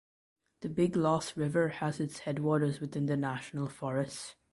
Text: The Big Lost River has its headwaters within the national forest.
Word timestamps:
The 0.61 0.69
Big 0.69 0.95
Lost 0.95 1.37
River 1.37 1.67
has 1.67 1.99
its 1.99 2.21
headwaters 2.21 2.79
within 2.79 3.05
the 3.05 3.15
national 3.15 3.69
forest. 3.69 4.35